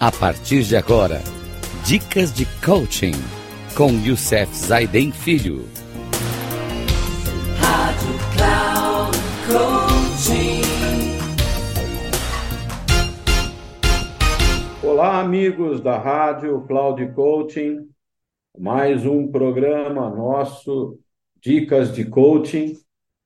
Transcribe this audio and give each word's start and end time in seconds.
A 0.00 0.12
partir 0.12 0.62
de 0.62 0.76
agora, 0.76 1.20
dicas 1.84 2.32
de 2.32 2.46
coaching 2.64 3.14
com 3.76 3.90
Youssef 3.90 4.54
Zaiden 4.54 5.10
Filho. 5.10 5.64
Rádio 7.58 8.14
Cloud 8.36 9.18
Coaching. 9.50 10.62
Olá, 14.86 15.18
amigos 15.18 15.80
da 15.80 15.98
Rádio 15.98 16.60
Cloud 16.68 17.04
Coaching. 17.14 17.88
Mais 18.56 19.04
um 19.04 19.26
programa 19.26 20.08
nosso, 20.08 20.96
Dicas 21.40 21.92
de 21.92 22.04
Coaching, 22.04 22.74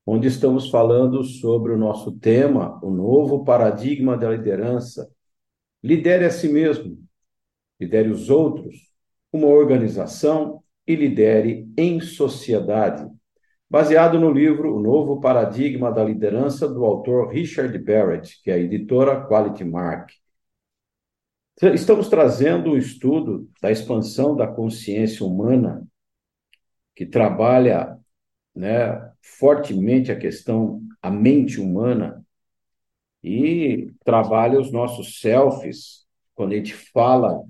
onde 0.07 0.29
estamos 0.29 0.71
falando 0.71 1.23
sobre 1.23 1.75
o 1.75 1.77
nosso 1.77 2.13
tema, 2.13 2.81
o 2.83 2.91
novo 2.91 3.45
paradigma 3.45 4.17
da 4.17 4.31
liderança 4.31 5.07
Lidere 5.83 6.25
a 6.25 6.31
si 6.31 6.49
mesmo, 6.49 6.99
lidere 7.81 8.09
os 8.09 8.31
outros, 8.31 8.93
uma 9.33 9.49
organização 9.49 10.63
e 10.87 10.95
lidere 10.95 11.69
em 11.77 12.01
sociedade. 12.01 13.11
Baseado 13.69 14.21
no 14.21 14.31
livro 14.31 14.77
O 14.77 14.81
Novo 14.81 15.21
Paradigma 15.21 15.91
da 15.91 16.05
Liderança, 16.05 16.69
do 16.69 16.85
autor 16.85 17.31
Richard 17.31 17.77
Barrett, 17.79 18.41
que 18.43 18.51
é 18.51 18.55
a 18.55 18.59
editora 18.59 19.27
Quality 19.27 19.65
Mark. 19.65 20.11
Estamos 21.75 22.09
trazendo 22.09 22.73
um 22.73 22.77
estudo 22.77 23.49
da 23.61 23.71
expansão 23.71 24.37
da 24.37 24.47
consciência 24.47 25.25
humana, 25.25 25.87
que 26.95 27.07
trabalha 27.07 27.99
né, 28.55 29.11
fortemente 29.21 30.13
a 30.13 30.19
questão, 30.19 30.83
a 31.01 31.11
mente 31.11 31.61
humana, 31.61 32.22
e 33.23 33.93
trabalha 34.05 34.61
os 34.61 34.73
nossos 34.73 35.21
selfies, 35.21 36.05
quando 36.35 36.53
a 36.53 36.57
gente 36.57 36.75
fala 36.75 37.43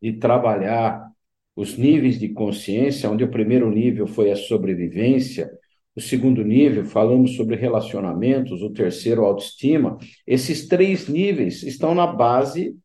de 0.00 0.14
trabalhar 0.14 1.08
os 1.54 1.76
níveis 1.76 2.18
de 2.18 2.28
consciência, 2.30 3.10
onde 3.10 3.24
o 3.24 3.30
primeiro 3.30 3.70
nível 3.70 4.06
foi 4.06 4.30
a 4.30 4.36
sobrevivência, 4.36 5.50
o 5.94 6.00
segundo 6.00 6.42
nível 6.42 6.84
falamos 6.84 7.36
sobre 7.36 7.56
relacionamentos, 7.56 8.62
o 8.62 8.70
terceiro 8.70 9.24
autoestima. 9.24 9.98
Esses 10.26 10.66
três 10.68 11.08
níveis 11.08 11.62
estão 11.62 11.94
na 11.94 12.06
base 12.06 12.76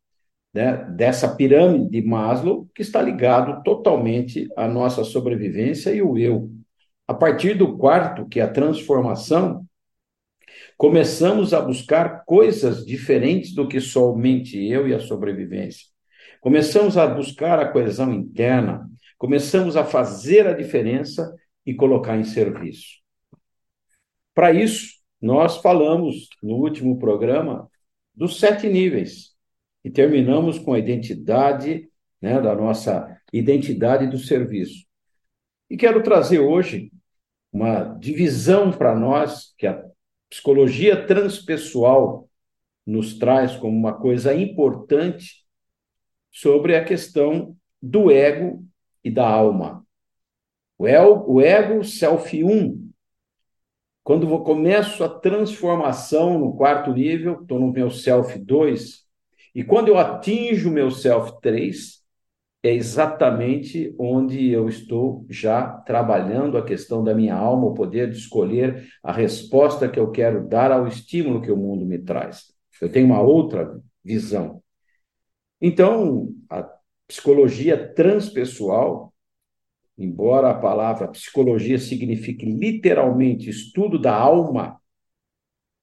né, 0.54 0.86
dessa 0.96 1.36
pirâmide 1.36 1.90
de 1.90 2.02
Maslow 2.02 2.68
que 2.74 2.82
está 2.82 3.02
ligado 3.02 3.62
totalmente 3.64 4.48
à 4.58 4.68
nossa 4.68 5.04
sobrevivência 5.04 5.92
e 5.94 6.02
o 6.02 6.18
eu. 6.18 6.50
A 7.08 7.14
partir 7.14 7.56
do 7.56 7.78
quarto, 7.78 8.28
que 8.28 8.40
é 8.40 8.44
a 8.44 8.52
transformação, 8.52 9.66
Começamos 10.78 11.54
a 11.54 11.62
buscar 11.62 12.26
coisas 12.26 12.86
diferentes 12.86 13.54
do 13.54 13.68
que 13.68 13.80
somente 13.80 14.58
eu 14.58 14.88
e 14.88 14.94
a 14.94 15.00
sobrevivência. 15.00 15.88
Começamos 16.42 16.98
a 16.98 17.08
buscar 17.08 17.60
a 17.60 17.72
coesão 17.72 18.14
interna, 18.14 18.90
começamos 19.18 19.78
a 19.78 19.86
fazer 19.86 20.46
a 20.48 20.54
diferença 20.54 21.34
e 21.66 21.74
colocar 21.74 22.18
em 22.18 22.26
serviço. 22.26 23.00
Para 24.34 24.52
isso, 24.52 24.96
nós 25.22 25.58
falamos 25.58 26.28
no 26.44 26.56
último 26.56 27.00
programa 27.00 27.70
dos 28.14 28.38
sete 28.38 28.68
níveis 28.68 29.34
e 29.84 29.90
terminamos 29.90 30.60
com 30.60 30.74
a 30.74 30.80
identidade, 30.80 31.90
né, 32.22 32.42
da 32.42 32.54
nossa 32.54 33.18
identidade 33.32 34.08
do 34.08 34.18
serviço. 34.18 34.86
E 35.70 35.78
quero 35.78 36.04
trazer 36.04 36.40
hoje 36.40 36.92
uma 37.52 37.96
divisão 37.98 38.72
para 38.72 38.94
nós 38.94 39.54
que 39.58 39.66
a 39.66 39.82
psicologia 40.36 41.08
transpessoal 41.08 42.30
nos 42.86 43.18
traz 43.18 43.56
como 43.56 43.78
uma 43.78 43.94
coisa 43.94 44.36
importante 44.36 45.46
sobre 46.30 46.76
a 46.76 46.84
questão 46.84 47.56
do 47.82 48.12
ego 48.12 48.62
e 49.02 49.10
da 49.10 49.26
alma. 49.26 49.88
O 50.78 50.86
ego, 50.86 51.24
o 51.26 51.42
ego 51.42 51.86
self 51.86 52.44
1. 52.44 52.92
Quando 54.04 54.30
eu 54.30 54.40
começo 54.40 55.06
a 55.06 55.10
transformação 55.10 56.38
no 56.38 56.54
quarto 56.58 56.92
nível, 56.92 57.42
estou 57.42 57.58
no 57.58 57.72
meu 57.72 57.90
self 57.90 58.38
2, 58.38 59.06
e 59.56 59.64
quando 59.64 59.88
eu 59.88 59.98
atinjo 59.98 60.70
o 60.70 60.74
meu 60.74 60.92
self 60.92 61.32
3, 61.42 62.04
é 62.68 62.74
exatamente 62.74 63.94
onde 64.00 64.50
eu 64.50 64.68
estou 64.68 65.26
já 65.30 65.68
trabalhando 65.68 66.58
a 66.58 66.66
questão 66.66 67.04
da 67.04 67.14
minha 67.14 67.36
alma, 67.36 67.68
o 67.68 67.74
poder 67.74 68.10
de 68.10 68.18
escolher 68.18 68.88
a 69.04 69.12
resposta 69.12 69.88
que 69.90 70.00
eu 70.00 70.12
quero 70.12 70.48
dar 70.48 70.72
ao 70.72 70.88
estímulo 70.88 71.42
que 71.42 71.52
o 71.52 71.58
mundo 71.58 71.86
me 71.86 72.00
traz. 72.00 72.46
Eu 72.82 72.92
tenho 72.92 73.06
uma 73.06 73.22
outra 73.22 73.80
visão. 74.04 74.62
Então, 75.62 76.30
a 76.50 76.68
psicologia 77.08 77.78
transpessoal, 77.94 79.14
embora 79.98 80.50
a 80.50 80.56
palavra 80.56 81.08
psicologia 81.08 81.78
signifique 81.78 82.46
literalmente 82.46 83.50
estudo 83.50 84.00
da 84.00 84.14
alma, 84.14 84.80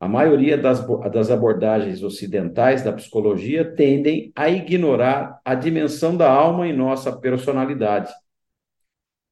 a 0.02 0.08
maioria 0.08 0.58
das, 0.58 0.84
das 1.12 1.30
abordagens 1.30 2.02
ocidentais 2.02 2.82
da 2.82 2.92
psicologia 2.92 3.64
tendem 3.64 4.32
a 4.34 4.50
ignorar 4.50 5.40
a 5.44 5.54
dimensão 5.54 6.16
da 6.16 6.28
alma 6.28 6.66
em 6.66 6.72
nossa 6.72 7.16
personalidade. 7.16 8.12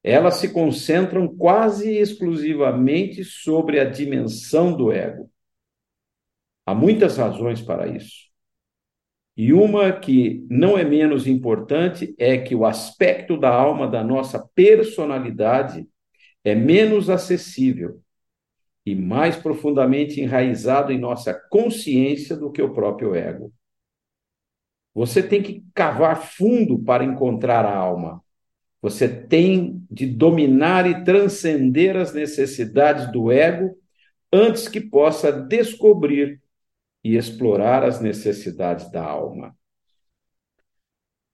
Elas 0.01 0.35
se 0.35 0.53
concentram 0.53 1.27
quase 1.27 1.91
exclusivamente 1.97 3.21
sobre 3.25 3.81
a 3.81 3.83
dimensão 3.83 4.71
do 4.71 4.93
ego. 4.93 5.29
Há 6.65 6.73
muitas 6.73 7.17
razões 7.17 7.61
para 7.61 7.89
isso. 7.89 8.29
E 9.35 9.51
uma 9.51 9.91
que 9.91 10.47
não 10.49 10.77
é 10.77 10.85
menos 10.85 11.27
importante 11.27 12.15
é 12.17 12.37
que 12.37 12.55
o 12.55 12.65
aspecto 12.65 13.37
da 13.37 13.53
alma 13.53 13.89
da 13.89 14.05
nossa 14.05 14.39
personalidade 14.55 15.85
é 16.45 16.55
menos 16.55 17.09
acessível 17.09 18.00
e 18.85 18.95
mais 18.95 19.35
profundamente 19.35 20.19
enraizado 20.19 20.91
em 20.91 20.99
nossa 20.99 21.33
consciência 21.33 22.35
do 22.35 22.51
que 22.51 22.61
o 22.61 22.73
próprio 22.73 23.15
ego. 23.15 23.53
Você 24.93 25.23
tem 25.23 25.41
que 25.41 25.63
cavar 25.73 26.21
fundo 26.21 26.79
para 26.79 27.03
encontrar 27.03 27.65
a 27.65 27.75
alma. 27.75 28.23
Você 28.81 29.07
tem 29.07 29.85
de 29.89 30.07
dominar 30.07 30.89
e 30.89 31.03
transcender 31.03 31.95
as 31.95 32.13
necessidades 32.13 33.11
do 33.11 33.31
ego 33.31 33.77
antes 34.33 34.67
que 34.67 34.81
possa 34.81 35.31
descobrir 35.31 36.41
e 37.03 37.15
explorar 37.15 37.83
as 37.83 38.01
necessidades 38.01 38.89
da 38.91 39.03
alma. 39.03 39.55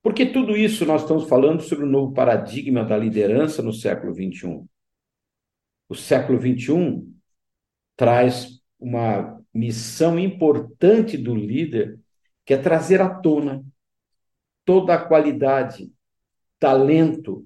Porque 0.03 0.25
tudo 0.25 0.55
isso 0.55 0.85
nós 0.85 1.01
estamos 1.01 1.27
falando 1.27 1.61
sobre 1.61 1.85
o 1.85 1.89
novo 1.89 2.13
paradigma 2.13 2.83
da 2.83 2.97
liderança 2.97 3.61
no 3.61 3.73
século 3.73 4.13
XXI. 4.13 4.63
O 5.89 5.95
século 5.95 6.39
XXI 6.39 7.16
traz 7.97 8.61
uma 8.79 9.43
missão 9.53 10.19
importante 10.19 11.17
do 11.17 11.35
líder, 11.35 11.99
que 12.45 12.53
é 12.53 12.57
trazer 12.57 13.01
à 13.01 13.09
tona 13.09 13.65
toda 14.63 14.93
a 14.93 15.05
qualidade, 15.05 15.91
talento 16.59 17.45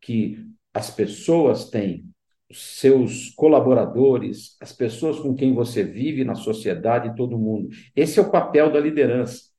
que 0.00 0.46
as 0.72 0.90
pessoas 0.90 1.68
têm, 1.68 2.06
os 2.48 2.78
seus 2.78 3.30
colaboradores, 3.30 4.56
as 4.60 4.72
pessoas 4.72 5.18
com 5.18 5.34
quem 5.34 5.54
você 5.54 5.82
vive 5.82 6.24
na 6.24 6.34
sociedade, 6.34 7.16
todo 7.16 7.38
mundo. 7.38 7.68
Esse 7.94 8.18
é 8.18 8.22
o 8.22 8.30
papel 8.30 8.70
da 8.72 8.78
liderança. 8.78 9.50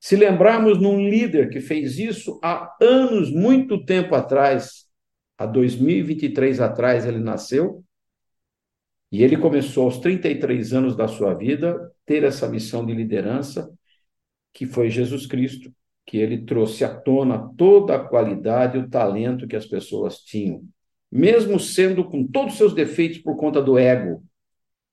Se 0.00 0.16
lembrarmos 0.16 0.80
num 0.80 1.08
líder 1.08 1.48
que 1.48 1.60
fez 1.60 1.98
isso 1.98 2.40
há 2.42 2.74
anos, 2.80 3.30
muito 3.30 3.84
tempo 3.84 4.14
atrás, 4.14 4.86
há 5.38 5.46
2023 5.46 6.60
atrás 6.60 7.06
ele 7.06 7.20
nasceu, 7.20 7.83
e 9.14 9.22
ele 9.22 9.36
começou 9.36 9.84
aos 9.84 9.98
33 9.98 10.72
anos 10.72 10.96
da 10.96 11.06
sua 11.06 11.34
vida 11.34 11.88
ter 12.04 12.24
essa 12.24 12.48
missão 12.48 12.84
de 12.84 12.92
liderança, 12.92 13.72
que 14.52 14.66
foi 14.66 14.90
Jesus 14.90 15.24
Cristo, 15.24 15.72
que 16.04 16.18
ele 16.18 16.44
trouxe 16.44 16.84
à 16.84 16.92
tona 16.92 17.48
toda 17.56 17.94
a 17.94 17.98
qualidade 18.00 18.76
e 18.76 18.80
o 18.80 18.90
talento 18.90 19.46
que 19.46 19.54
as 19.54 19.66
pessoas 19.66 20.18
tinham, 20.18 20.64
mesmo 21.12 21.60
sendo 21.60 22.04
com 22.04 22.26
todos 22.26 22.54
os 22.54 22.58
seus 22.58 22.74
defeitos 22.74 23.18
por 23.18 23.36
conta 23.36 23.62
do 23.62 23.78
ego. 23.78 24.20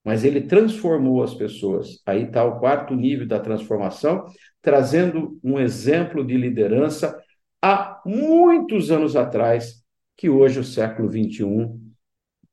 Mas 0.04 0.24
ele 0.24 0.42
transformou 0.42 1.24
as 1.24 1.34
pessoas. 1.34 2.00
Aí 2.06 2.26
está 2.26 2.44
o 2.44 2.60
quarto 2.60 2.94
nível 2.94 3.28
da 3.28 3.40
transformação, 3.40 4.28
trazendo 4.62 5.40
um 5.44 5.60
exemplo 5.60 6.24
de 6.24 6.38
liderança 6.38 7.20
há 7.60 8.00
muitos 8.06 8.92
anos 8.92 9.16
atrás, 9.16 9.84
que 10.16 10.30
hoje 10.30 10.60
o 10.60 10.64
século 10.64 11.10
XXI 11.10 11.72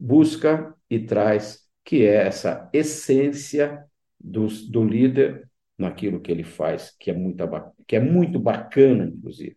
busca 0.01 0.75
e 0.91 0.99
traz, 0.99 1.67
que 1.85 2.05
é 2.05 2.27
essa 2.27 2.69
essência 2.73 3.85
do, 4.19 4.47
do 4.71 4.85
líder 4.85 5.49
naquilo 5.77 6.21
que 6.21 6.33
ele 6.33 6.45
faz, 6.45 6.95
que 6.99 7.11
é, 7.11 7.15
muito, 7.15 7.45
que 7.87 7.97
é 7.97 8.01
muito 8.01 8.39
bacana, 8.39 9.05
inclusive. 9.05 9.57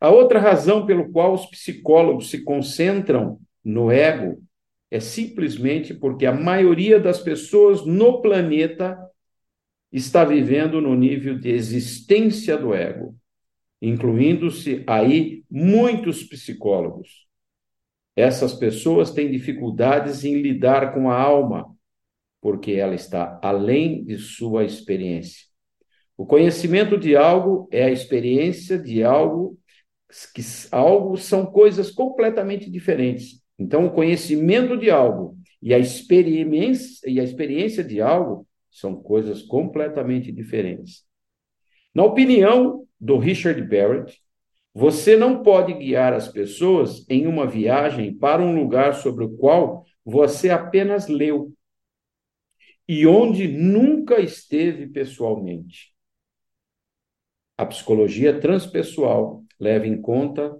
A 0.00 0.10
outra 0.10 0.40
razão 0.40 0.84
pelo 0.86 1.10
qual 1.12 1.34
os 1.34 1.46
psicólogos 1.46 2.30
se 2.30 2.42
concentram 2.42 3.38
no 3.64 3.90
ego 3.90 4.42
é 4.90 4.98
simplesmente 4.98 5.94
porque 5.94 6.26
a 6.26 6.32
maioria 6.32 6.98
das 6.98 7.20
pessoas 7.20 7.86
no 7.86 8.20
planeta 8.20 8.98
está 9.92 10.24
vivendo 10.24 10.80
no 10.80 10.94
nível 10.94 11.38
de 11.38 11.50
existência 11.50 12.56
do 12.56 12.74
ego. 12.74 13.14
incluindo-se 13.80 14.84
aí 14.86 15.42
muitos 15.50 16.22
psicólogos. 16.22 17.26
Essas 18.14 18.52
pessoas 18.52 19.10
têm 19.10 19.30
dificuldades 19.30 20.24
em 20.24 20.40
lidar 20.40 20.92
com 20.92 21.10
a 21.10 21.18
alma, 21.18 21.74
porque 22.40 22.72
ela 22.72 22.94
está 22.94 23.40
além 23.42 24.04
de 24.04 24.18
sua 24.18 24.64
experiência. 24.64 25.46
O 26.16 26.26
conhecimento 26.26 26.98
de 26.98 27.16
algo 27.16 27.68
é 27.70 27.84
a 27.84 27.90
experiência 27.90 28.78
de 28.78 29.02
algo 29.02 29.58
que 30.34 30.42
algo 30.70 31.16
são 31.16 31.46
coisas 31.46 31.90
completamente 31.90 32.70
diferentes. 32.70 33.42
Então, 33.58 33.86
o 33.86 33.90
conhecimento 33.90 34.76
de 34.76 34.90
algo 34.90 35.38
e 35.62 35.72
a 35.72 35.78
experiência 35.78 37.08
e 37.08 37.18
a 37.18 37.24
experiência 37.24 37.82
de 37.82 38.00
algo 38.00 38.46
são 38.70 38.94
coisas 38.96 39.42
completamente 39.42 40.32
diferentes. 40.32 41.04
Na 41.94 42.04
opinião 42.04 42.86
do 43.00 43.18
Richard 43.18 43.60
Barrett, 43.62 44.20
você 44.74 45.16
não 45.16 45.42
pode 45.42 45.74
guiar 45.74 46.12
as 46.14 46.28
pessoas 46.28 47.04
em 47.08 47.26
uma 47.26 47.46
viagem 47.46 48.14
para 48.14 48.42
um 48.42 48.54
lugar 48.54 48.94
sobre 48.94 49.24
o 49.24 49.36
qual 49.36 49.84
você 50.04 50.48
apenas 50.50 51.08
leu 51.08 51.52
e 52.88 53.06
onde 53.06 53.46
nunca 53.48 54.20
esteve 54.20 54.86
pessoalmente. 54.86 55.92
A 57.56 57.66
psicologia 57.66 58.40
transpessoal 58.40 59.44
leva 59.60 59.86
em 59.86 60.00
conta 60.00 60.58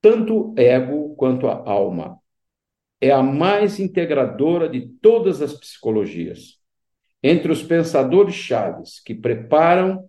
tanto 0.00 0.54
ego 0.56 1.14
quanto 1.16 1.48
a 1.48 1.68
alma. 1.68 2.18
É 3.00 3.10
a 3.10 3.22
mais 3.22 3.78
integradora 3.78 4.68
de 4.68 4.88
todas 5.00 5.42
as 5.42 5.52
psicologias. 5.52 6.58
Entre 7.22 7.52
os 7.52 7.62
pensadores 7.62 8.34
chaves 8.34 9.00
que 9.00 9.14
preparam 9.14 10.08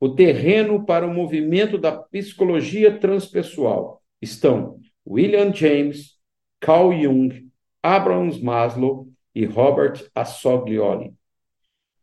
o 0.00 0.10
terreno 0.10 0.84
para 0.84 1.06
o 1.06 1.12
movimento 1.12 1.76
da 1.76 1.92
psicologia 1.92 2.98
transpessoal 2.98 4.02
estão 4.20 4.78
William 5.06 5.52
James, 5.52 6.18
Carl 6.60 6.92
Jung, 6.92 7.48
Abraham 7.82 8.30
Maslow 8.42 9.08
e 9.34 9.44
Robert 9.44 10.08
Assoglioli. 10.14 11.14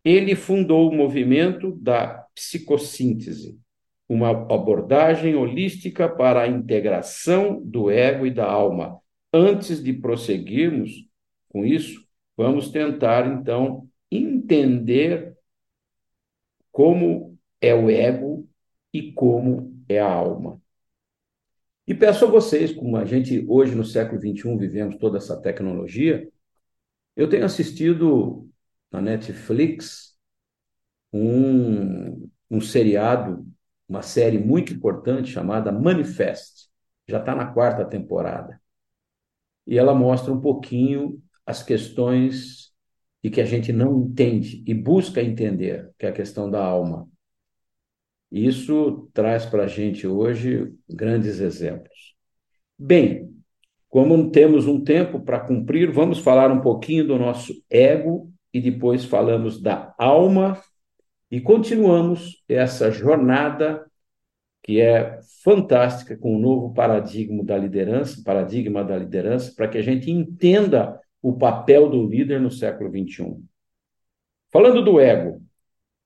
Ele 0.03 0.35
fundou 0.35 0.89
o 0.89 0.95
movimento 0.95 1.71
da 1.71 2.25
psicossíntese, 2.35 3.57
uma 4.07 4.29
abordagem 4.29 5.35
holística 5.35 6.07
para 6.07 6.43
a 6.43 6.47
integração 6.47 7.61
do 7.63 7.89
ego 7.89 8.25
e 8.25 8.31
da 8.31 8.45
alma. 8.45 8.99
Antes 9.33 9.83
de 9.83 9.93
prosseguirmos 9.93 11.07
com 11.49 11.65
isso, 11.65 12.05
vamos 12.37 12.69
tentar 12.69 13.27
então 13.27 13.87
entender 14.11 15.35
como 16.71 17.34
é 17.65 17.73
o 17.73 17.89
ego 17.89 18.47
e 18.93 19.11
como 19.13 19.83
é 19.89 19.99
a 19.99 20.11
alma. 20.11 20.61
E 21.87 21.93
peço 21.93 22.25
a 22.25 22.29
vocês, 22.29 22.71
como 22.73 22.97
a 22.97 23.05
gente 23.05 23.45
hoje 23.47 23.75
no 23.75 23.83
século 23.83 24.19
XXI 24.19 24.57
vivemos 24.57 24.97
toda 24.97 25.17
essa 25.17 25.39
tecnologia, 25.39 26.27
eu 27.15 27.29
tenho 27.29 27.45
assistido 27.45 28.49
na 28.91 29.01
Netflix 29.01 30.17
um, 31.13 32.29
um 32.49 32.61
seriado, 32.61 33.45
uma 33.87 34.01
série 34.01 34.37
muito 34.37 34.73
importante 34.73 35.31
chamada 35.31 35.71
Manifest. 35.71 36.69
Já 37.07 37.19
está 37.19 37.35
na 37.35 37.45
quarta 37.45 37.85
temporada. 37.85 38.59
E 39.67 39.77
ela 39.77 39.93
mostra 39.93 40.33
um 40.33 40.41
pouquinho 40.41 41.21
as 41.45 41.63
questões 41.63 42.73
de 43.23 43.29
que 43.29 43.41
a 43.41 43.45
gente 43.45 43.71
não 43.71 44.01
entende 44.01 44.63
e 44.67 44.73
busca 44.73 45.21
entender, 45.21 45.91
que 45.97 46.05
é 46.05 46.09
a 46.09 46.13
questão 46.13 46.49
da 46.49 46.63
alma. 46.63 47.09
Isso 48.31 49.09
traz 49.13 49.45
para 49.45 49.63
a 49.63 49.67
gente 49.67 50.07
hoje 50.07 50.73
grandes 50.89 51.39
exemplos. 51.39 52.15
Bem, 52.77 53.33
como 53.89 54.29
temos 54.29 54.67
um 54.67 54.83
tempo 54.83 55.21
para 55.21 55.39
cumprir, 55.39 55.91
vamos 55.91 56.19
falar 56.19 56.51
um 56.51 56.59
pouquinho 56.59 57.07
do 57.07 57.17
nosso 57.17 57.53
ego 57.69 58.29
e 58.53 58.59
depois 58.59 59.05
falamos 59.05 59.61
da 59.61 59.93
alma 59.97 60.61
e 61.31 61.39
continuamos 61.39 62.43
essa 62.47 62.91
jornada 62.91 63.85
que 64.61 64.81
é 64.81 65.19
fantástica 65.43 66.17
com 66.17 66.35
o 66.35 66.39
novo 66.39 66.73
paradigma 66.73 67.43
da 67.43 67.55
liderança, 67.55 68.21
paradigma 68.25 68.83
da 68.83 68.97
liderança, 68.97 69.53
para 69.55 69.67
que 69.67 69.77
a 69.77 69.81
gente 69.81 70.09
entenda 70.09 70.99
o 71.21 71.37
papel 71.37 71.89
do 71.89 72.05
líder 72.07 72.41
no 72.41 72.49
século 72.49 72.89
21. 72.89 73.43
Falando 74.51 74.83
do 74.83 74.99
ego, 74.99 75.41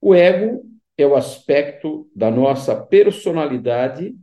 o 0.01 0.13
ego 0.13 0.68
é 1.01 1.07
o 1.07 1.15
aspecto 1.15 2.09
da 2.15 2.29
nossa 2.29 2.75
personalidade 2.75 4.15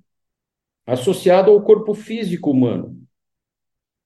associado 0.86 1.50
ao 1.50 1.62
corpo 1.62 1.94
físico 1.94 2.50
humano. 2.50 3.02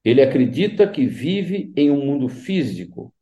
Ele 0.05 0.23
acredita 0.23 0.89
que 0.89 1.07
vive 1.07 1.73
em 1.77 1.91
um 1.91 2.05
mundo 2.05 2.29
físico 2.29 3.13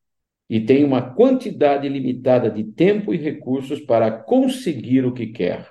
e 0.48 0.60
tem 0.60 0.84
uma 0.84 1.14
quantidade 1.14 1.88
limitada 1.88 2.50
de 2.50 2.64
tempo 2.64 3.12
e 3.12 3.16
recursos 3.16 3.80
para 3.80 4.10
conseguir 4.10 5.04
o 5.04 5.12
que 5.12 5.26
quer. 5.26 5.70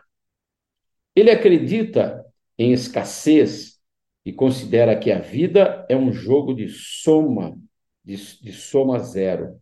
Ele 1.16 1.32
acredita 1.32 2.26
em 2.58 2.74
escassez 2.74 3.80
e 4.26 4.34
considera 4.34 4.98
que 4.98 5.12
a 5.12 5.20
vida 5.20 5.86
é 5.90 5.96
um 5.96 6.12
jogo 6.12 6.54
de 6.54 6.68
soma, 6.68 7.58
de, 8.04 8.16
de 8.42 8.52
soma 8.52 9.00
zero 9.00 9.60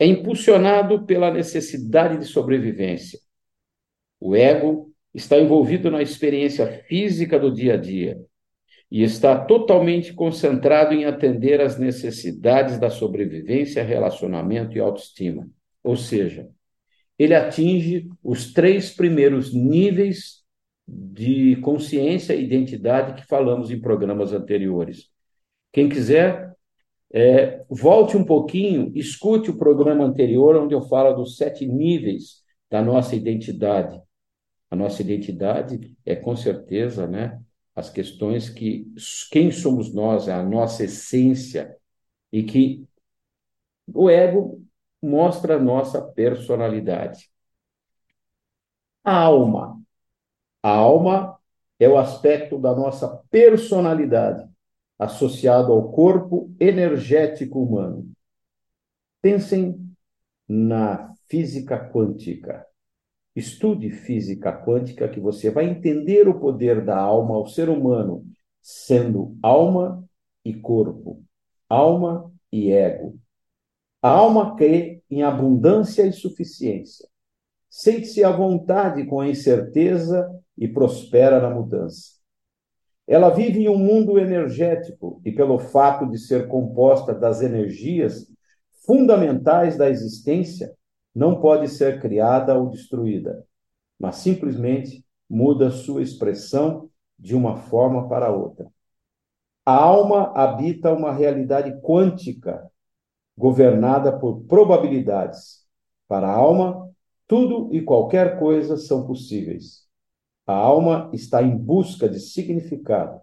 é 0.00 0.06
impulsionado 0.06 1.04
pela 1.04 1.30
necessidade 1.30 2.16
de 2.16 2.24
sobrevivência. 2.24 3.20
O 4.18 4.34
ego 4.34 4.90
está 5.14 5.38
envolvido 5.38 5.90
na 5.90 6.00
experiência 6.00 6.66
física 6.88 7.38
do 7.38 7.52
dia 7.52 7.74
a 7.74 7.76
dia 7.76 8.18
e 8.90 9.02
está 9.02 9.38
totalmente 9.38 10.14
concentrado 10.14 10.94
em 10.94 11.04
atender 11.04 11.60
às 11.60 11.78
necessidades 11.78 12.78
da 12.78 12.88
sobrevivência, 12.88 13.84
relacionamento 13.84 14.74
e 14.74 14.80
autoestima. 14.80 15.46
Ou 15.82 15.96
seja, 15.96 16.48
ele 17.18 17.34
atinge 17.34 18.08
os 18.22 18.54
três 18.54 18.90
primeiros 18.90 19.52
níveis 19.52 20.40
de 20.88 21.56
consciência 21.56 22.32
e 22.32 22.42
identidade 22.42 23.20
que 23.20 23.28
falamos 23.28 23.70
em 23.70 23.78
programas 23.78 24.32
anteriores. 24.32 25.10
Quem 25.70 25.90
quiser 25.90 26.49
é, 27.12 27.64
volte 27.68 28.16
um 28.16 28.24
pouquinho, 28.24 28.92
escute 28.94 29.50
o 29.50 29.58
programa 29.58 30.04
anterior, 30.04 30.56
onde 30.56 30.74
eu 30.74 30.82
falo 30.82 31.14
dos 31.14 31.36
sete 31.36 31.66
níveis 31.66 32.42
da 32.70 32.80
nossa 32.82 33.16
identidade. 33.16 34.00
A 34.70 34.76
nossa 34.76 35.02
identidade 35.02 35.96
é, 36.06 36.14
com 36.14 36.36
certeza, 36.36 37.06
né, 37.06 37.40
as 37.74 37.90
questões 37.90 38.48
que 38.48 38.86
quem 39.30 39.50
somos 39.50 39.92
nós, 39.92 40.28
é 40.28 40.32
a 40.32 40.42
nossa 40.42 40.84
essência, 40.84 41.76
e 42.32 42.44
que 42.44 42.86
o 43.92 44.08
ego 44.08 44.62
mostra 45.02 45.56
a 45.56 45.58
nossa 45.58 46.00
personalidade. 46.00 47.28
A 49.02 49.22
alma. 49.24 49.80
A 50.62 50.70
alma 50.70 51.38
é 51.78 51.88
o 51.88 51.98
aspecto 51.98 52.58
da 52.58 52.74
nossa 52.74 53.08
personalidade 53.30 54.49
associado 55.00 55.72
ao 55.72 55.90
corpo 55.90 56.54
energético 56.60 57.62
humano. 57.62 58.12
Pensem 59.22 59.90
na 60.46 61.14
física 61.26 61.78
quântica. 61.90 62.66
Estude 63.34 63.88
física 63.90 64.52
quântica 64.52 65.08
que 65.08 65.18
você 65.18 65.50
vai 65.50 65.64
entender 65.64 66.28
o 66.28 66.38
poder 66.38 66.84
da 66.84 66.98
alma 66.98 67.34
ao 67.34 67.46
ser 67.46 67.70
humano, 67.70 68.26
sendo 68.60 69.38
alma 69.42 70.04
e 70.44 70.52
corpo, 70.52 71.24
alma 71.66 72.30
e 72.52 72.70
ego. 72.70 73.18
A 74.02 74.10
alma 74.10 74.54
crê 74.54 75.02
em 75.10 75.22
abundância 75.22 76.04
e 76.04 76.12
suficiência. 76.12 77.08
Sente-se 77.70 78.22
à 78.22 78.30
vontade 78.30 79.06
com 79.06 79.20
a 79.20 79.28
incerteza 79.28 80.28
e 80.58 80.68
prospera 80.68 81.40
na 81.40 81.48
mudança. 81.48 82.19
Ela 83.10 83.28
vive 83.28 83.64
em 83.64 83.68
um 83.68 83.76
mundo 83.76 84.20
energético 84.20 85.20
e, 85.24 85.32
pelo 85.32 85.58
fato 85.58 86.06
de 86.08 86.16
ser 86.16 86.46
composta 86.46 87.12
das 87.12 87.42
energias 87.42 88.30
fundamentais 88.86 89.76
da 89.76 89.90
existência, 89.90 90.72
não 91.12 91.40
pode 91.40 91.66
ser 91.66 92.00
criada 92.00 92.56
ou 92.56 92.70
destruída, 92.70 93.44
mas 93.98 94.14
simplesmente 94.14 95.04
muda 95.28 95.72
sua 95.72 96.02
expressão 96.02 96.88
de 97.18 97.34
uma 97.34 97.56
forma 97.56 98.08
para 98.08 98.30
outra. 98.30 98.70
A 99.66 99.74
alma 99.74 100.32
habita 100.32 100.92
uma 100.92 101.12
realidade 101.12 101.80
quântica, 101.80 102.70
governada 103.36 104.16
por 104.16 104.44
probabilidades. 104.44 105.66
Para 106.06 106.28
a 106.28 106.32
alma, 106.32 106.88
tudo 107.26 107.74
e 107.74 107.82
qualquer 107.82 108.38
coisa 108.38 108.76
são 108.76 109.04
possíveis. 109.04 109.89
A 110.50 110.52
alma 110.52 111.08
está 111.12 111.40
em 111.44 111.56
busca 111.56 112.08
de 112.08 112.18
significado, 112.18 113.20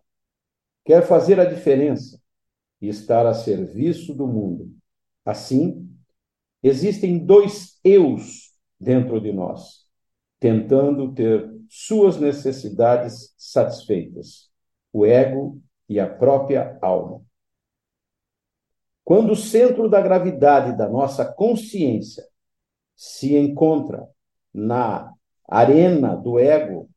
quer 0.86 1.05
fazer 1.05 1.38
a 1.41 1.43
diferença 1.43 2.22
e 2.81 2.88
estar 2.88 3.25
a 3.25 3.34
serviço 3.34 4.13
do 4.15 4.25
mundo. 4.25 4.74
Assim, 5.25 5.93
existem 6.63 7.19
dois 7.19 7.81
eus 7.84 8.53
dentro 8.79 9.19
de 9.19 9.34
nós, 9.34 9.86
tentando 10.39 11.13
ter 11.13 11.53
suas 11.67 12.17
necessidades 12.17 13.36
satisfeitas, 13.38 14.50
o 14.93 15.05
ego 15.05 15.62
e 15.89 16.00
a 16.00 16.07
própria 16.07 16.79
alma. 16.81 17.22
Quando 19.03 19.31
o 19.31 19.36
centro 19.36 19.89
da 19.89 20.00
gravidade 20.00 20.77
da 20.77 20.88
nossa 20.88 21.25
consciência 21.25 22.25
se 22.96 23.36
encontra 23.36 24.07
na 24.53 25.13
arena 25.46 26.15
do 26.15 26.39
ego, 26.39 26.89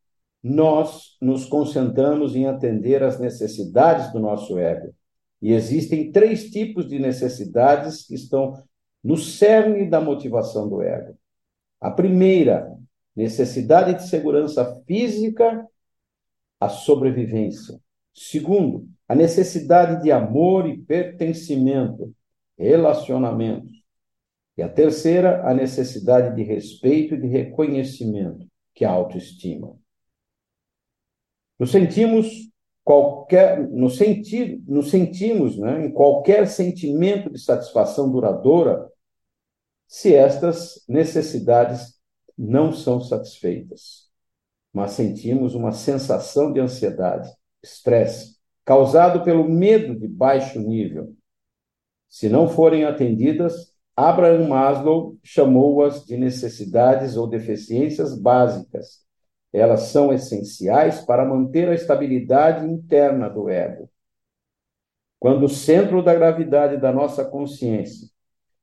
nós 0.42 1.16
nos 1.20 1.44
concentramos 1.44 2.34
em 2.34 2.46
atender 2.46 3.02
às 3.02 3.18
necessidades 3.18 4.12
do 4.12 4.18
nosso 4.18 4.58
ego. 4.58 4.94
E 5.40 5.52
existem 5.52 6.10
três 6.10 6.50
tipos 6.50 6.88
de 6.88 6.98
necessidades 6.98 8.06
que 8.06 8.14
estão 8.14 8.62
no 9.02 9.16
cerne 9.16 9.88
da 9.88 10.00
motivação 10.00 10.68
do 10.68 10.82
ego. 10.82 11.16
A 11.80 11.90
primeira, 11.90 12.70
necessidade 13.16 13.94
de 13.94 14.08
segurança 14.08 14.82
física, 14.86 15.66
a 16.58 16.68
sobrevivência. 16.68 17.80
Segundo, 18.12 18.86
a 19.08 19.14
necessidade 19.14 20.02
de 20.02 20.12
amor 20.12 20.68
e 20.68 20.78
pertencimento, 20.78 22.14
relacionamentos. 22.58 23.80
E 24.58 24.62
a 24.62 24.68
terceira, 24.68 25.48
a 25.48 25.54
necessidade 25.54 26.36
de 26.36 26.42
respeito 26.42 27.14
e 27.14 27.20
de 27.20 27.26
reconhecimento, 27.26 28.46
que 28.74 28.84
é 28.84 28.88
a 28.88 28.92
autoestima. 28.92 29.79
Nos 31.60 31.72
sentimos 31.72 32.50
qualquer, 32.82 33.68
no 33.68 33.90
sentido, 33.90 34.62
nos 34.66 34.88
sentimos, 34.88 35.58
né, 35.58 35.84
em 35.84 35.92
qualquer 35.92 36.48
sentimento 36.48 37.30
de 37.30 37.38
satisfação 37.38 38.10
duradoura, 38.10 38.90
se 39.86 40.14
estas 40.14 40.82
necessidades 40.88 42.00
não 42.36 42.72
são 42.72 42.98
satisfeitas, 42.98 44.08
mas 44.72 44.92
sentimos 44.92 45.54
uma 45.54 45.72
sensação 45.72 46.50
de 46.50 46.60
ansiedade, 46.60 47.30
estresse, 47.62 48.36
causado 48.64 49.22
pelo 49.22 49.46
medo 49.46 49.94
de 49.94 50.08
baixo 50.08 50.58
nível. 50.58 51.14
Se 52.08 52.30
não 52.30 52.48
forem 52.48 52.84
atendidas, 52.84 53.74
Abraham 53.94 54.48
Maslow 54.48 55.18
chamou-as 55.22 56.06
de 56.06 56.16
necessidades 56.16 57.18
ou 57.18 57.26
deficiências 57.26 58.18
básicas. 58.18 59.09
Elas 59.52 59.82
são 59.88 60.12
essenciais 60.12 61.00
para 61.00 61.24
manter 61.24 61.68
a 61.68 61.74
estabilidade 61.74 62.64
interna 62.66 63.28
do 63.28 63.48
ego. 63.48 63.90
Quando 65.18 65.44
o 65.44 65.48
centro 65.48 66.02
da 66.02 66.14
gravidade 66.14 66.76
da 66.76 66.92
nossa 66.92 67.24
consciência 67.24 68.08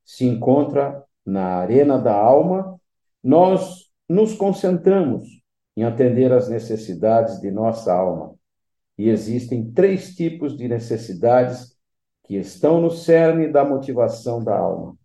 se 0.04 0.26
encontra 0.26 1.04
na 1.26 1.58
arena 1.58 2.00
da 2.00 2.16
alma, 2.16 2.80
nós 3.24 3.92
nos 4.08 4.34
concentramos 4.34 5.24
em 5.76 5.84
atender 5.84 6.32
às 6.32 6.50
necessidades 6.50 7.40
de 7.40 7.52
nossa 7.52 7.94
alma. 7.94 8.34
E 8.98 9.10
existem 9.10 9.72
três 9.72 10.16
tipos 10.16 10.58
de 10.58 10.68
necessidades 10.68 11.78
que 12.24 12.36
estão 12.36 12.82
no 12.82 12.90
cerne 12.90 13.48
da 13.48 13.64
motivação 13.64 14.44
da 14.44 14.58
alma. 14.58 14.98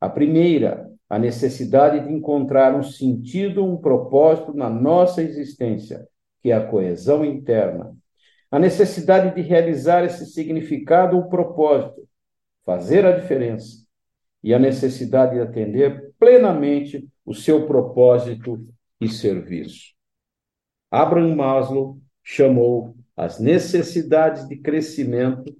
A 0.00 0.08
primeira, 0.08 0.90
a 1.08 1.18
necessidade 1.18 2.06
de 2.06 2.12
encontrar 2.12 2.74
um 2.74 2.82
sentido, 2.82 3.64
um 3.64 3.76
propósito 3.76 4.52
na 4.52 4.68
nossa 4.68 5.22
existência, 5.22 6.06
que 6.42 6.50
é 6.50 6.54
a 6.54 6.66
coesão 6.66 7.24
interna. 7.24 7.96
A 8.50 8.58
necessidade 8.58 9.34
de 9.34 9.40
realizar 9.40 10.04
esse 10.04 10.26
significado 10.26 11.16
ou 11.16 11.28
propósito, 11.28 12.08
fazer 12.64 13.04
a 13.04 13.18
diferença. 13.18 13.84
E 14.42 14.54
a 14.54 14.58
necessidade 14.58 15.34
de 15.34 15.40
atender 15.40 16.12
plenamente 16.18 17.08
o 17.24 17.34
seu 17.34 17.66
propósito 17.66 18.64
e 19.00 19.08
serviço. 19.08 19.94
Abraham 20.90 21.34
Maslow 21.34 21.98
chamou 22.22 22.96
as 23.16 23.40
necessidades 23.40 24.46
de 24.46 24.56
crescimento, 24.56 25.56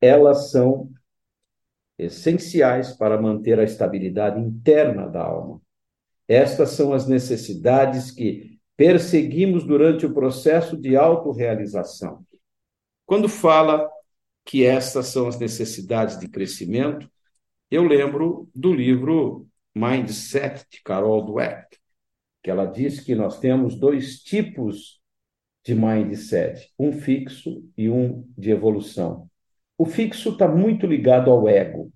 elas 0.00 0.50
são 0.50 0.90
essenciais 2.04 2.92
para 2.92 3.20
manter 3.20 3.58
a 3.58 3.64
estabilidade 3.64 4.40
interna 4.40 5.06
da 5.08 5.22
alma. 5.22 5.60
Estas 6.28 6.70
são 6.70 6.92
as 6.92 7.06
necessidades 7.06 8.10
que 8.10 8.58
perseguimos 8.76 9.64
durante 9.64 10.06
o 10.06 10.12
processo 10.12 10.76
de 10.76 10.96
autorrealização. 10.96 12.24
Quando 13.06 13.28
fala 13.28 13.88
que 14.44 14.64
estas 14.64 15.06
são 15.06 15.28
as 15.28 15.38
necessidades 15.38 16.18
de 16.18 16.28
crescimento, 16.28 17.10
eu 17.70 17.84
lembro 17.84 18.48
do 18.54 18.72
livro 18.72 19.46
Mindset 19.74 20.66
de 20.70 20.82
Carol 20.82 21.24
Dweck, 21.24 21.78
que 22.42 22.50
ela 22.50 22.66
diz 22.66 23.00
que 23.00 23.14
nós 23.14 23.38
temos 23.38 23.76
dois 23.78 24.18
tipos 24.22 25.00
de 25.64 25.74
mindset, 25.74 26.72
um 26.78 26.92
fixo 26.92 27.64
e 27.76 27.88
um 27.88 28.28
de 28.36 28.50
evolução. 28.50 29.30
O 29.82 29.84
fixo 29.84 30.28
está 30.28 30.46
muito 30.46 30.86
ligado 30.86 31.28
ao 31.28 31.48
ego. 31.48 31.90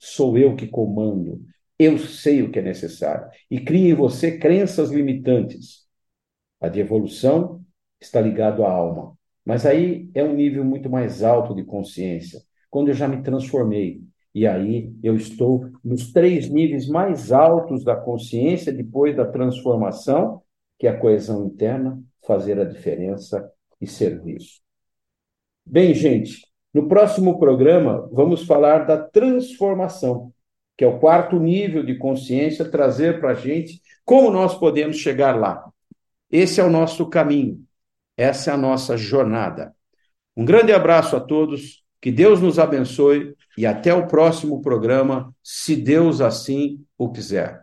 Sou 0.00 0.36
eu 0.36 0.56
que 0.56 0.66
comando. 0.66 1.40
Eu 1.78 1.96
sei 1.96 2.42
o 2.42 2.50
que 2.50 2.58
é 2.58 2.62
necessário. 2.62 3.30
E 3.48 3.60
cria 3.60 3.90
em 3.90 3.94
você 3.94 4.36
crenças 4.36 4.90
limitantes. 4.90 5.86
A 6.60 6.66
de 6.66 6.80
evolução 6.80 7.64
está 8.00 8.20
ligado 8.20 8.64
à 8.64 8.72
alma. 8.72 9.16
Mas 9.44 9.64
aí 9.64 10.10
é 10.12 10.24
um 10.24 10.34
nível 10.34 10.64
muito 10.64 10.90
mais 10.90 11.22
alto 11.22 11.54
de 11.54 11.62
consciência. 11.62 12.42
Quando 12.68 12.88
eu 12.88 12.94
já 12.94 13.06
me 13.06 13.22
transformei. 13.22 14.02
E 14.34 14.44
aí 14.44 14.92
eu 15.00 15.14
estou 15.14 15.70
nos 15.84 16.12
três 16.12 16.48
níveis 16.48 16.88
mais 16.88 17.30
altos 17.30 17.84
da 17.84 17.94
consciência 17.94 18.72
depois 18.72 19.14
da 19.16 19.24
transformação, 19.24 20.42
que 20.76 20.88
é 20.88 20.90
a 20.90 20.98
coesão 20.98 21.46
interna, 21.46 22.02
fazer 22.26 22.58
a 22.58 22.64
diferença 22.64 23.48
e 23.80 23.86
serviço. 23.86 24.60
Bem, 25.64 25.94
gente, 25.94 26.49
no 26.72 26.88
próximo 26.88 27.38
programa, 27.38 28.08
vamos 28.12 28.44
falar 28.44 28.86
da 28.86 28.96
transformação, 28.96 30.32
que 30.76 30.84
é 30.84 30.86
o 30.86 30.98
quarto 30.98 31.38
nível 31.38 31.82
de 31.82 31.96
consciência, 31.96 32.70
trazer 32.70 33.20
para 33.20 33.30
a 33.30 33.34
gente 33.34 33.82
como 34.04 34.30
nós 34.30 34.54
podemos 34.54 34.96
chegar 34.96 35.38
lá. 35.38 35.68
Esse 36.30 36.60
é 36.60 36.64
o 36.64 36.70
nosso 36.70 37.08
caminho, 37.08 37.64
essa 38.16 38.50
é 38.50 38.54
a 38.54 38.56
nossa 38.56 38.96
jornada. 38.96 39.74
Um 40.36 40.44
grande 40.44 40.72
abraço 40.72 41.16
a 41.16 41.20
todos, 41.20 41.82
que 42.00 42.10
Deus 42.10 42.40
nos 42.40 42.58
abençoe 42.58 43.34
e 43.58 43.66
até 43.66 43.92
o 43.92 44.06
próximo 44.06 44.62
programa, 44.62 45.34
se 45.42 45.76
Deus 45.76 46.20
assim 46.20 46.84
o 46.96 47.10
quiser. 47.10 47.62